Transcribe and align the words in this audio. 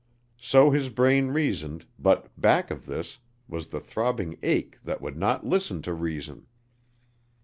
So 0.41 0.71
his 0.71 0.89
brain 0.89 1.27
reasoned, 1.27 1.85
but 1.99 2.25
back 2.35 2.71
of 2.71 2.87
this 2.87 3.19
was 3.47 3.67
the 3.67 3.79
throbbing 3.79 4.35
ache 4.41 4.81
that 4.83 4.99
would 4.99 5.15
not 5.15 5.45
listen 5.45 5.83
to 5.83 5.93
reason. 5.93 6.47